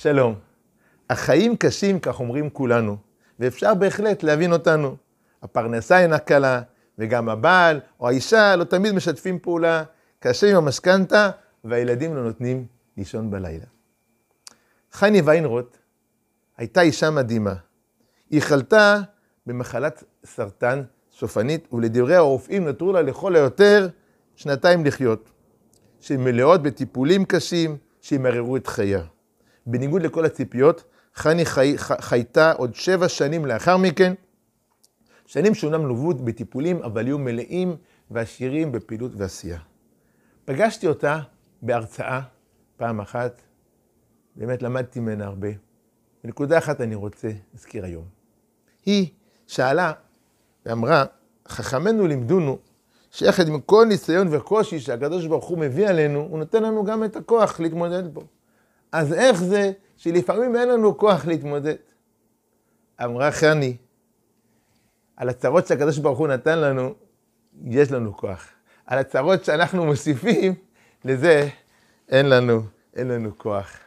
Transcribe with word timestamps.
שלום. 0.00 0.34
החיים 1.10 1.56
קשים, 1.56 2.00
כך 2.00 2.20
אומרים 2.20 2.50
כולנו, 2.50 2.96
ואפשר 3.38 3.74
בהחלט 3.74 4.22
להבין 4.22 4.52
אותנו. 4.52 4.96
הפרנסה 5.42 5.98
אינה 5.98 6.18
קלה, 6.18 6.62
וגם 6.98 7.28
הבעל 7.28 7.80
או 8.00 8.08
האישה 8.08 8.56
לא 8.56 8.64
תמיד 8.64 8.94
משתפים 8.94 9.38
פעולה. 9.38 9.84
קשה 10.20 10.50
עם 10.50 10.56
המשכנתה, 10.56 11.30
והילדים 11.64 12.16
לא 12.16 12.22
נותנים 12.22 12.66
לישון 12.96 13.30
בלילה. 13.30 13.64
חני 14.92 15.20
ויינרוט 15.20 15.76
הייתה 16.56 16.80
אישה 16.80 17.10
מדהימה. 17.10 17.54
היא 18.30 18.40
חלתה 18.42 19.00
במחלת 19.46 20.04
סרטן 20.24 20.82
סופנית, 21.12 21.72
ולדברי 21.72 22.16
הרופאים 22.16 22.64
נותרו 22.64 22.92
לה 22.92 23.02
לכל 23.02 23.36
היותר 23.36 23.88
שנתיים 24.36 24.84
לחיות, 24.84 25.30
שמלאות 26.00 26.62
בטיפולים 26.62 27.24
קשים 27.24 27.76
שימררו 28.00 28.56
את 28.56 28.66
חייה. 28.66 29.02
בניגוד 29.70 30.02
לכל 30.02 30.24
הציפיות, 30.24 30.84
חני 31.14 31.44
חי, 31.44 31.74
חייתה 31.78 32.52
עוד 32.52 32.74
שבע 32.74 33.08
שנים 33.08 33.46
לאחר 33.46 33.76
מכן, 33.76 34.14
שנים 35.26 35.54
שאומנם 35.54 35.86
לוו 35.86 36.14
בטיפולים, 36.14 36.82
אבל 36.82 37.06
היו 37.06 37.18
מלאים 37.18 37.76
ועשירים 38.10 38.72
בפעילות 38.72 39.12
ועשייה. 39.16 39.58
פגשתי 40.44 40.86
אותה 40.86 41.20
בהרצאה 41.62 42.20
פעם 42.76 43.00
אחת, 43.00 43.42
באמת 44.36 44.62
למדתי 44.62 45.00
ממנה 45.00 45.24
הרבה. 45.24 45.48
ונקודה 46.24 46.58
אחת 46.58 46.80
אני 46.80 46.94
רוצה 46.94 47.28
להזכיר 47.52 47.84
היום. 47.84 48.04
היא 48.86 49.08
שאלה 49.46 49.92
ואמרה, 50.66 51.04
חכמינו 51.48 52.06
לימדונו 52.06 52.58
שיחד 53.10 53.48
עם 53.48 53.60
כל 53.60 53.84
ניסיון 53.88 54.28
וקושי 54.30 54.80
שהקדוש 54.80 55.26
ברוך 55.26 55.44
הוא 55.44 55.58
מביא 55.58 55.88
עלינו, 55.88 56.20
הוא 56.20 56.38
נותן 56.38 56.62
לנו 56.62 56.84
גם 56.84 57.04
את 57.04 57.16
הכוח 57.16 57.60
להתמודד 57.60 58.14
בו. 58.14 58.22
אז 58.92 59.12
איך 59.12 59.42
זה 59.42 59.72
שלפעמים 59.96 60.56
אין 60.56 60.68
לנו 60.68 60.98
כוח 60.98 61.26
להתמודד? 61.26 61.74
אמרה 63.04 63.32
חני, 63.32 63.76
על 65.16 65.28
הצרות 65.28 65.66
שהקדוש 65.66 65.98
ברוך 65.98 66.18
הוא 66.18 66.28
נתן 66.28 66.58
לנו, 66.58 66.94
יש 67.64 67.92
לנו 67.92 68.16
כוח. 68.16 68.48
על 68.86 68.98
הצרות 68.98 69.44
שאנחנו 69.44 69.86
מוסיפים, 69.86 70.54
לזה 71.04 71.48
אין 72.08 72.28
לנו, 72.28 72.62
אין 72.96 73.08
לנו 73.08 73.38
כוח. 73.38 73.78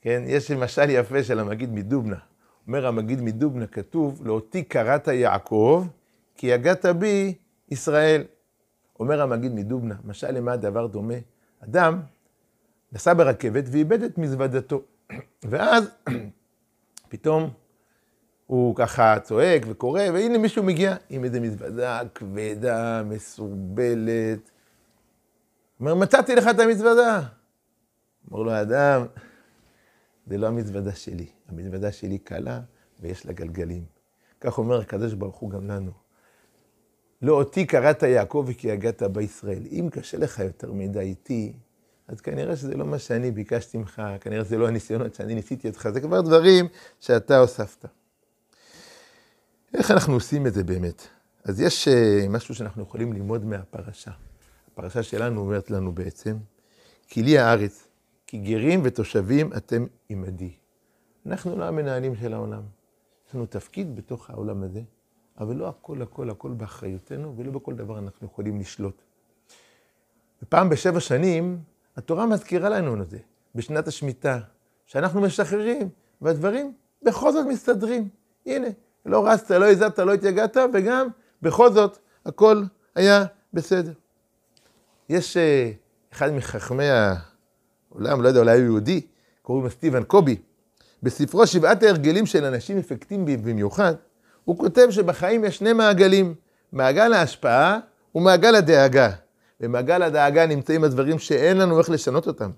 כן, 0.00 0.22
יש 0.26 0.50
משל 0.50 0.90
יפה 0.90 1.22
של 1.22 1.38
המגיד 1.38 1.72
מדובנה. 1.72 2.16
אומר 2.66 2.86
המגיד 2.86 3.20
מדובנה, 3.20 3.66
כתוב, 3.66 4.26
לאותי 4.26 4.62
קראת 4.62 5.08
יעקב, 5.08 5.86
כי 6.36 6.46
יגעת 6.46 6.86
בי 6.86 7.34
ישראל. 7.70 8.24
אומר 9.00 9.22
המגיד 9.22 9.52
מדובנה, 9.52 9.94
משל 10.04 10.30
למה 10.30 10.52
הדבר 10.52 10.86
דומה? 10.86 11.14
אדם 11.64 12.00
נסע 12.92 13.14
ברכבת 13.14 13.64
ואיבד 13.70 14.02
את 14.02 14.18
מזוודתו. 14.18 14.82
ואז 15.50 15.90
פתאום 17.10 17.50
הוא 18.46 18.76
ככה 18.76 19.20
צועק 19.20 19.62
וקורא, 19.68 20.00
והנה 20.00 20.38
מישהו 20.38 20.62
מגיע 20.62 20.96
עם 21.10 21.24
איזה 21.24 21.40
מזוודה 21.40 22.00
כבדה, 22.14 23.02
מסורבלת. 23.02 24.50
אומר, 25.80 25.94
מצאתי 25.94 26.34
לך 26.34 26.48
את 26.50 26.58
המזוודה. 26.58 27.20
אומר 28.30 28.42
לו 28.42 28.50
האדם, 28.50 29.06
זה 30.26 30.38
לא 30.38 30.46
המזוודה 30.46 30.92
שלי, 30.92 31.26
המזוודה 31.48 31.92
שלי 31.92 32.18
קלה 32.18 32.60
ויש 33.00 33.26
לה 33.26 33.32
גלגלים. 33.32 33.84
כך 34.40 34.58
אומר 34.58 34.80
הקדוש 34.80 35.14
ברוך 35.14 35.36
הוא 35.36 35.50
גם 35.50 35.70
לנו. 35.70 35.92
לא 37.22 37.32
אותי 37.32 37.66
קראת 37.66 38.02
יעקב 38.02 38.44
וכי 38.48 38.70
הגעת 38.70 39.02
בישראל. 39.02 39.62
אם 39.70 39.88
קשה 39.92 40.18
לך 40.18 40.38
יותר 40.38 40.72
מדי 40.72 41.00
איתי, 41.00 41.52
אז 42.08 42.20
כנראה 42.20 42.56
שזה 42.56 42.76
לא 42.76 42.84
מה 42.84 42.98
שאני 42.98 43.30
ביקשתי 43.30 43.78
ממך, 43.78 44.02
כנראה 44.20 44.44
שזה 44.44 44.58
לא 44.58 44.68
הניסיונות 44.68 45.14
שאני 45.14 45.34
ניסיתי 45.34 45.68
אותך, 45.68 45.88
זה 45.94 46.00
כבר 46.00 46.20
דברים 46.20 46.68
שאתה 47.00 47.38
הוספת. 47.38 47.84
איך 49.74 49.90
אנחנו 49.90 50.14
עושים 50.14 50.46
את 50.46 50.54
זה 50.54 50.64
באמת? 50.64 51.02
אז 51.44 51.60
יש 51.60 51.88
אה, 51.88 52.26
משהו 52.28 52.54
שאנחנו 52.54 52.82
יכולים 52.82 53.12
ללמוד 53.12 53.44
מהפרשה. 53.44 54.10
הפרשה 54.72 55.02
שלנו 55.02 55.40
אומרת 55.40 55.70
לנו 55.70 55.92
בעצם, 55.92 56.36
כי 57.08 57.22
לי 57.22 57.38
הארץ, 57.38 57.88
כי 58.26 58.38
גרים 58.38 58.80
ותושבים 58.84 59.52
אתם 59.52 59.86
עמדי. 60.08 60.52
אנחנו 61.26 61.56
לא 61.56 61.64
המנהלים 61.64 62.16
של 62.16 62.34
העולם. 62.34 62.62
יש 63.28 63.34
לנו 63.34 63.46
תפקיד 63.46 63.96
בתוך 63.96 64.30
העולם 64.30 64.62
הזה, 64.62 64.80
אבל 65.40 65.56
לא 65.56 65.68
הכל, 65.68 66.02
הכל, 66.02 66.30
הכל 66.30 66.52
באחריותנו, 66.52 67.34
ולא 67.36 67.50
בכל 67.50 67.74
דבר 67.74 67.98
אנחנו 67.98 68.26
יכולים 68.26 68.60
לשלוט. 68.60 69.02
ופעם 70.42 70.68
בשבע 70.68 71.00
שנים, 71.00 71.58
התורה 71.98 72.26
מזכירה 72.26 72.68
לנו 72.68 73.02
את 73.02 73.10
זה, 73.10 73.18
בשנת 73.54 73.88
השמיטה, 73.88 74.38
שאנחנו 74.86 75.20
משחררים, 75.20 75.88
והדברים 76.22 76.72
בכל 77.02 77.32
זאת 77.32 77.46
מסתדרים. 77.46 78.08
הנה, 78.46 78.66
לא 79.06 79.28
רצת, 79.28 79.50
לא 79.50 79.70
הזעת, 79.70 79.98
לא 79.98 80.14
התייגעת, 80.14 80.56
וגם 80.72 81.08
בכל 81.42 81.72
זאת 81.72 81.98
הכל 82.26 82.62
היה 82.94 83.24
בסדר. 83.52 83.92
יש 85.08 85.36
uh, 85.36 86.12
אחד 86.14 86.30
מחכמי 86.32 86.84
העולם, 86.84 88.22
לא 88.22 88.28
יודע, 88.28 88.40
אולי 88.40 88.58
הוא 88.58 88.64
יהודי, 88.64 89.00
קוראים 89.42 89.64
לו 89.64 89.70
סטיבן 89.70 90.04
קובי, 90.04 90.36
בספרו 91.02 91.46
שבעת 91.46 91.82
ההרגלים 91.82 92.26
של 92.26 92.44
אנשים 92.44 92.78
אפקטיביים 92.78 93.42
במיוחד, 93.42 93.94
הוא 94.44 94.58
כותב 94.58 94.86
שבחיים 94.90 95.44
יש 95.44 95.56
שני 95.56 95.72
מעגלים, 95.72 96.34
מעגל 96.72 97.12
ההשפעה 97.12 97.78
ומעגל 98.14 98.54
הדאגה. 98.54 99.10
במעגל 99.60 100.02
הדאגה 100.02 100.46
נמצאים 100.46 100.84
הדברים 100.84 101.18
שאין 101.18 101.56
לנו 101.56 101.78
איך 101.78 101.90
לשנות 101.90 102.26
אותם. 102.26 102.50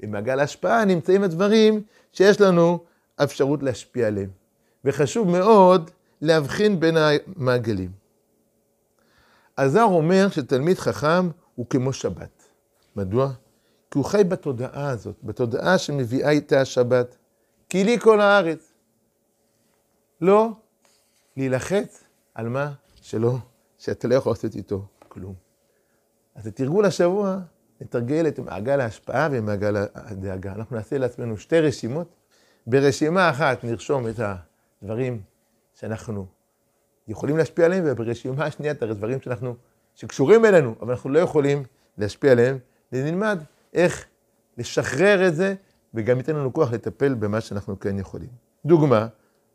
במעגל 0.00 0.40
ההשפעה 0.40 0.84
נמצאים 0.84 1.22
הדברים 1.22 1.82
שיש 2.12 2.40
לנו 2.40 2.84
אפשרות 3.22 3.62
להשפיע 3.62 4.06
עליהם. 4.06 4.30
וחשוב 4.84 5.28
מאוד 5.28 5.90
להבחין 6.20 6.80
בין 6.80 6.96
המעגלים. 6.96 7.90
הזר 9.58 9.84
אומר 9.84 10.28
שתלמיד 10.30 10.78
חכם 10.78 11.30
הוא 11.54 11.66
כמו 11.70 11.92
שבת. 11.92 12.44
מדוע? 12.96 13.32
כי 13.90 13.98
הוא 13.98 14.04
חי 14.04 14.24
בתודעה 14.24 14.90
הזאת, 14.90 15.16
בתודעה 15.22 15.78
שמביאה 15.78 16.30
איתה 16.30 16.60
השבת. 16.60 17.16
כי 17.68 17.84
לי 17.84 18.00
כל 18.00 18.20
הארץ. 18.20 18.72
לא 20.20 20.50
להילחץ 21.36 22.04
על 22.34 22.48
מה 22.48 22.72
שלא, 22.94 23.36
שאתה 23.78 24.08
לא 24.08 24.14
יכול 24.14 24.32
לעשות 24.32 24.54
איתו 24.54 24.86
כלום. 25.08 25.47
אז 26.38 26.46
לתרגול 26.46 26.84
השבוע, 26.84 27.38
נתרגל 27.80 28.28
את 28.28 28.38
מעגל 28.38 28.80
ההשפעה 28.80 29.28
ומעגל 29.32 29.76
הדאגה. 29.94 30.52
אנחנו 30.52 30.76
נעשה 30.76 30.98
לעצמנו 30.98 31.38
שתי 31.38 31.60
רשימות. 31.60 32.14
ברשימה 32.66 33.30
אחת 33.30 33.64
נרשום 33.64 34.08
את 34.08 34.20
הדברים 34.82 35.20
שאנחנו 35.74 36.26
יכולים 37.08 37.36
להשפיע 37.36 37.64
עליהם, 37.64 37.84
וברשימה 37.86 38.44
השנייה 38.44 38.72
את 38.72 38.82
הדברים 38.82 39.20
שאנחנו, 39.20 39.54
שקשורים 39.94 40.44
אלינו, 40.44 40.74
אבל 40.80 40.90
אנחנו 40.90 41.10
לא 41.10 41.18
יכולים 41.18 41.62
להשפיע 41.98 42.32
עליהם, 42.32 42.58
ונלמד 42.92 43.38
איך 43.74 44.04
לשחרר 44.58 45.28
את 45.28 45.34
זה, 45.34 45.54
וגם 45.94 46.16
ייתן 46.16 46.36
לנו 46.36 46.52
כוח 46.52 46.72
לטפל 46.72 47.14
במה 47.14 47.40
שאנחנו 47.40 47.80
כן 47.80 47.98
יכולים. 47.98 48.28
דוגמה, 48.64 49.06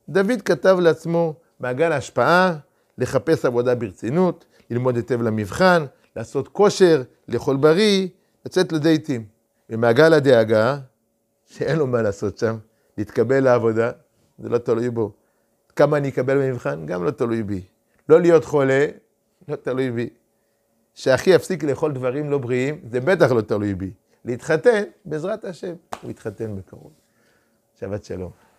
דוד 0.09 0.41
כתב 0.45 0.77
לעצמו 0.79 1.33
מעגל 1.59 1.91
ההשפעה, 1.91 2.57
לחפש 2.97 3.45
עבודה 3.45 3.75
ברצינות, 3.75 4.45
ללמוד 4.69 4.95
היטב 4.95 5.21
למבחן, 5.21 5.85
לעשות 6.16 6.47
כושר, 6.47 7.03
לאכול 7.28 7.57
בריא, 7.57 8.07
לצאת 8.46 8.72
לדייטים. 8.72 9.25
במעגל 9.69 10.13
הדאגה, 10.13 10.78
שאין 11.46 11.78
לו 11.78 11.88
מה 11.88 12.01
לעשות 12.01 12.38
שם, 12.38 12.57
להתקבל 12.97 13.40
לעבודה, 13.40 13.91
זה 14.40 14.50
לא 14.50 14.57
תלוי 14.57 14.90
בו. 14.90 15.12
כמה 15.75 15.97
אני 15.97 16.09
אקבל 16.09 16.38
במבחן, 16.38 16.85
גם 16.85 17.03
לא 17.03 17.12
תלוי 17.12 17.44
בי. 17.44 17.62
לא 18.09 18.22
להיות 18.22 18.46
חולה, 18.46 18.85
לא 19.47 19.56
תלוי 19.56 19.91
בי. 19.91 20.09
שאחי 20.94 21.29
יפסיק 21.29 21.63
לאכול 21.63 21.94
דברים 21.94 22.31
לא 22.31 22.38
בריאים, 22.38 22.81
זה 22.91 23.00
בטח 23.00 23.31
לא 23.31 23.41
תלוי 23.41 23.75
בי. 23.75 23.92
להתחתן, 24.25 24.83
בעזרת 25.06 25.45
השם, 25.45 25.74
הוא 26.01 26.12
יתחתן 26.12 26.56
בקרוב. 26.56 26.92
שבת 27.80 28.04
שלום. 28.04 28.52